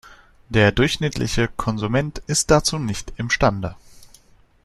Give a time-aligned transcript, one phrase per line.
[0.49, 3.75] Der durchschnittliche Konsument ist dazu nicht imstande.